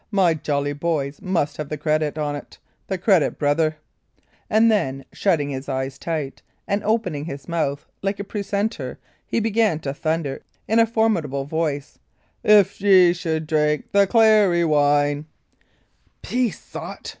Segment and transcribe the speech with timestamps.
[0.09, 2.57] "My jolly boys must have the credit on't
[2.87, 3.77] the credit, brother;"
[4.49, 9.77] and then, shutting his eyes tight and opening his mouth like a precentor, he began
[9.81, 11.99] to thunder, in a formidable voice:
[12.43, 15.27] "If ye should drink the clary wine"
[16.23, 17.07] "Peace, sot!"